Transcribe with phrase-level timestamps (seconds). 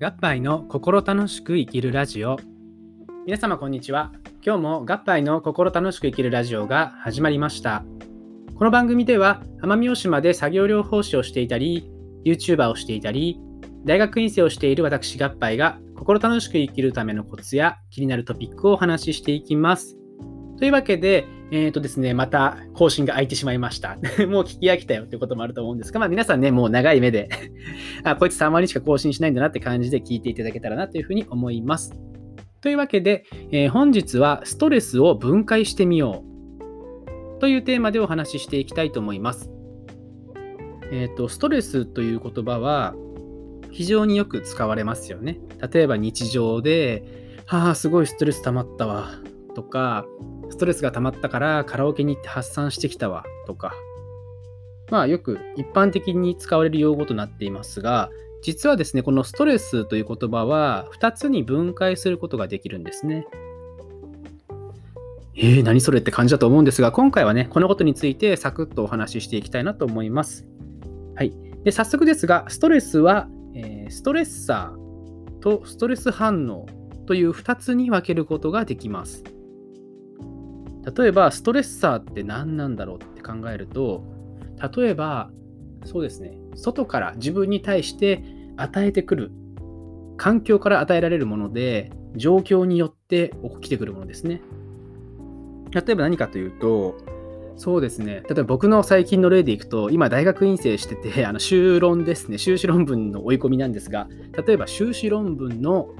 [0.00, 2.36] ガッパイの心楽しく生きるラジオ。
[3.26, 4.12] 皆様こんにちは。
[4.46, 7.84] 今日もガッパイの心楽しく生きるラジオが始まりました。
[8.54, 11.90] この番組では奄美大島で作業療法士をしていたり
[12.24, 13.40] YouTuber をしていたり
[13.84, 19.96] 大学院生をしている私ガッパイが心楽しく生きるためのコツや気になるトピックをお話ししていきます。
[20.58, 23.96] というわけで、えっ、ー、とですね、また更新が空いてしまいました。
[24.28, 27.28] もう聞き飽きたよってこともあると思うんですが、まあ皆さんね、もう長い目で
[28.04, 31.92] あ、こいつたまにしか更新しないんだなって感じで聞いていただけたらなというふうに思います。
[32.60, 39.50] というわけで、えー、本日はストレスを分解してみようというテーマでお話ししていきたいと思います。
[40.90, 42.94] えっ、ー、と、ストレスという言葉は
[43.70, 45.38] 非常によく使われますよね。
[45.72, 47.04] 例えば日常で、
[47.46, 49.10] はあ、すごいストレス溜まったわ
[49.58, 50.06] とか、
[50.50, 53.74] ストレスが溜まったからカラオケに行って発散してきたわとか、
[54.88, 58.08] まあよく一般的に使われる用語となっていますが、
[58.40, 63.26] 実はですね、このストレスという言葉は2つに分解することができるんですね。
[65.34, 70.46] えー、何それって感じだと思うんですが、今回はね、このことについてサクッとお話ししていきたいなと思います。
[71.16, 71.32] はい。
[71.64, 76.66] で、早速ですが、ストレスは、えー、ストレッサーとストレス反応
[77.08, 79.24] という2つに分けることができます。
[80.96, 84.04] 例えばストレッサーって何なんだろうって考えると
[84.76, 85.30] 例えば
[85.84, 86.36] そうですね。
[86.54, 88.24] 外から自分に対して
[88.56, 89.30] 与えてくる
[90.16, 94.42] 環境から与えられるもので状況によって起きてくるものですね。
[95.70, 96.96] 例えば何かというと
[97.56, 98.22] そうですね。
[98.28, 102.38] 例えば僕の最近の例でいくと今大学院生してて あの修論ですね。
[102.38, 104.08] 修士論文の追い込みなんですが
[104.46, 105.90] 例えば修士論文の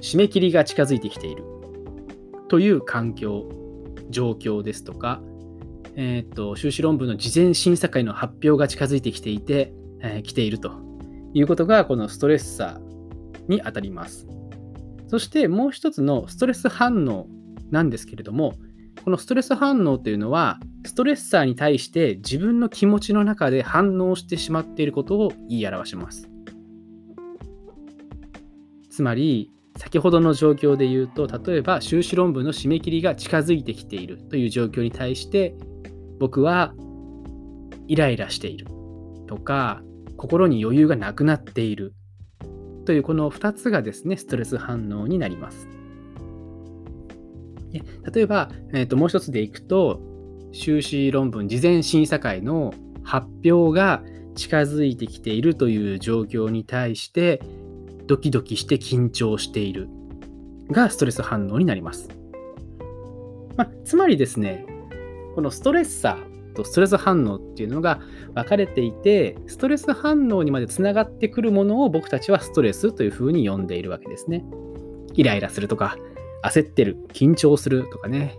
[0.00, 1.44] 締め切りが近づいてきている
[2.48, 3.48] という環境
[4.12, 5.20] 状況ですとか、
[5.96, 10.72] えーと、修士論文の事前審査会の発表が近づいてきていて、えー、来ていると
[11.34, 14.28] いうことがこのストレッサーにあたります。
[15.08, 17.26] そしてもう一つのストレス反応
[17.70, 18.54] なんですけれども、
[19.04, 26.30] このストレス反応というのは、ストレッサーに対して自分の気持ちの中で反応してしまっていることを言い表します。
[28.90, 35.54] つまり、先ほどの状況で言うと例えば修士論文の締め切りが近づいてきているという状況に対して
[36.18, 36.74] 僕は
[37.88, 38.66] イライラしている
[39.26, 39.82] とか
[40.16, 41.94] 心に余裕がなくなっている
[42.84, 45.68] というこの2つがですねストレス反応になります。
[47.72, 50.00] 例えば、えー、ともう一つでいくと
[50.52, 54.02] 修士論文事前審査会の発表が
[54.34, 57.40] 近づいてきているという状況に対して
[58.12, 59.88] ドキドキして緊張している
[60.70, 62.10] がストレス反応になります。
[63.56, 64.66] まあ、つまりですね、
[65.34, 68.00] このストレッサーとストレス反応っていうのが
[68.34, 74.44] 分かれていて、ストレス反応にまでつながってくるものを僕たちはストレスというふうに呼んでいるわけですね。
[75.14, 75.96] イライラするとか、
[76.44, 78.36] 焦ってる、緊張するとかね。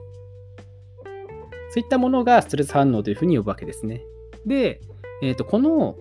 [1.71, 4.03] そういったものがストレス反応というふうに呼ぶわけですね。
[4.45, 4.81] で、
[5.23, 5.95] えー、とこの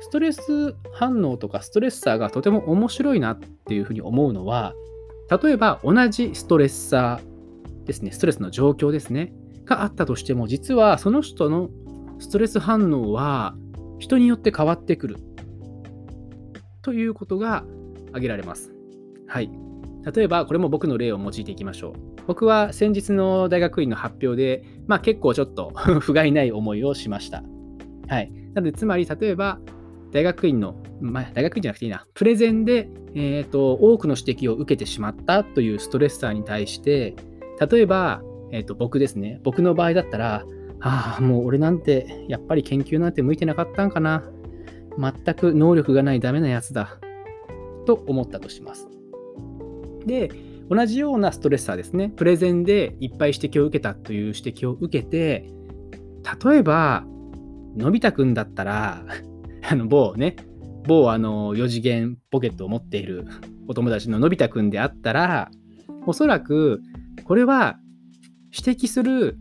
[0.00, 4.74] ストレス反応とかストレッサーがとても面白いなっていうふうに思うのは、
[5.42, 9.32] 例えば同じストレッサーですね、ストレスの状況ですね、
[9.64, 11.70] があったとしても、実はその人の
[12.18, 13.54] ストレス反応は
[13.98, 15.16] 人によって変わってくる
[16.82, 17.64] ということが
[18.08, 18.72] 挙げられます。
[19.26, 19.50] はい。
[20.14, 21.92] 例えば、これも僕の例を用いていきましょう。
[22.26, 27.44] 僕は先日の大学院の発表で、まあ結構ちょっと 不甲斐ない思いをしました。
[28.08, 28.32] はい。
[28.54, 29.60] なので、つまり、例えば、
[30.12, 37.14] 大学院の、まあ、大学院じゃなくていいな、プレゼンで、えーと、多くの指摘を受けてしまったというストレッサーに対して、
[37.70, 38.22] 例えば、
[38.52, 40.44] えーと、僕ですね、僕の場合だったら、
[40.80, 44.24] ああ、もう俺なんて、やっぱり研究なんて向いてなかったんかな。
[44.98, 46.98] 全く能力がないダメなやつだ。
[47.86, 48.88] と思ったとします。
[50.06, 50.30] で、
[50.70, 52.10] 同じようなストレッサーですね。
[52.16, 55.50] プレゼンでいっぱい指摘を受けたという指摘を受けて、
[56.44, 57.04] 例えば、
[57.76, 59.04] のび太くんだったら、
[59.70, 60.34] あの某ね、
[60.88, 63.28] 某あの4次元ポケットを持っている
[63.68, 65.48] お友達ののび太くんであったら、
[66.06, 66.82] おそらく
[67.22, 67.78] これは
[68.52, 69.38] 指摘する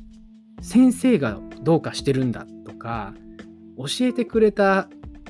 [0.61, 3.15] 先生がどうかしてるんだとか、
[3.75, 4.87] 教えてくれた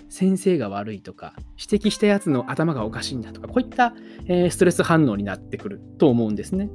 [0.09, 3.93] 先生が悪いとか、指摘したやつの頭がおかしいんだとか、こういった、
[4.25, 6.69] えー、ストレス反応になってくると思うんですね。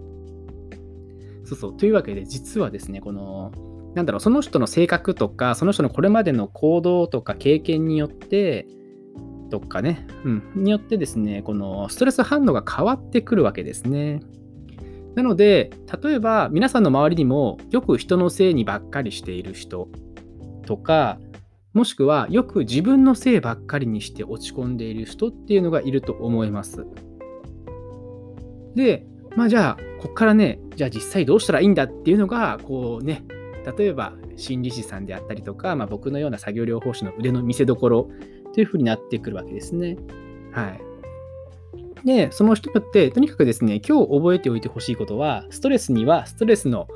[1.44, 1.76] そうそう。
[1.76, 3.52] というわけで、実はですね、この
[3.94, 8.66] なんだろう、その人の性格とか、その人のこれまでの行動とか経験によって、
[9.50, 14.20] とかね、うん、によってですね、このストレス反応が変わってくるわけですね。
[15.14, 15.70] なので、
[16.02, 19.88] 例えば皆さんの周りにもよく人のせいにばっかりしている人
[20.66, 21.18] とか、
[21.72, 26.84] もしくはよく自分のせいばっかりにして落ち込んでいる人っていうのがいると思います。
[28.74, 29.06] で、
[29.36, 33.24] まあじゃあ、ここからね、じゃあ実際どうしたらいいんだっていうのが、こうね、
[33.64, 38.08] 例えば心理師さんであったりとか、まあ、僕のような作業療法士の腕の見せ所
[38.52, 39.96] というふうになってくるわけですね。
[40.52, 40.80] はい。
[42.04, 46.86] で、その人によって、とにかくですね、今日覚えておいてほしいことは、ストレスにはストレスの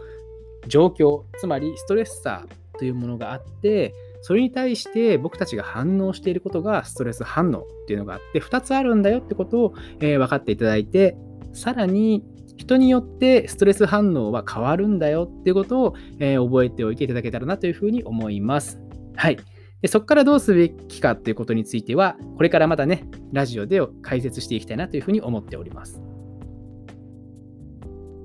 [0.66, 11.16] 状況、つまりストレッサーというものがあって、それに対して僕たちが反応していることがストレス反応っていうのがあって、2つあるんだよってことを、えー、分かっていただいて、
[11.54, 12.22] さらに
[12.58, 18.78] 人によってストレス反応は変わるんだよっていうことを、えー、覚えておいていただけたらなというふうに思います。
[19.16, 19.38] はい。
[19.80, 26.02] でそこからどうすべきかっていうことについては、これからまたね、ラジオで解説していきたいなというふうに思っております。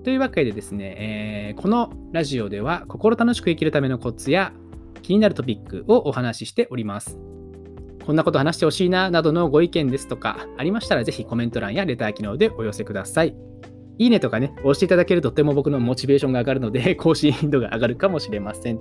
[0.03, 4.51] というわけでですね、えー、このラジオでは心楽しく生きるためのコツや
[5.03, 7.19] 気になるトピックをお話ししております。
[8.03, 13.35] こんなこと話してほしいななどのご意見ですとかありましたらぜひコメント欄やレター機能でお寄せください。
[13.98, 18.80] いいねとかね、押していただけるととても僕のモチベーションが上がるので、 更新頻度が上がるかもしれません。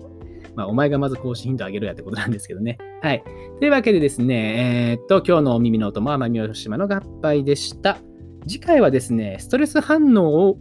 [0.54, 2.78] まあ、お前がまず更新頻度上げろやってことなんですけどね。
[3.00, 3.22] はい。
[3.58, 7.98] というわけでですね、えー、っと、今日のお耳の音も奄美大島の合杯でした。
[8.46, 10.58] 次回はですね、ストレス反応を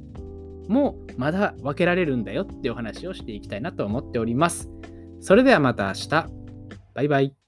[0.70, 4.70] もまだ分けられるんだよっていうお話をしていきたいなと思っております。
[5.20, 6.28] それではまた明日。
[6.94, 7.41] バイバイ。